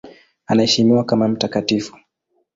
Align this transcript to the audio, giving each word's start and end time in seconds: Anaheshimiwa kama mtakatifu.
Anaheshimiwa 0.47 1.03
kama 1.03 1.27
mtakatifu. 1.27 1.97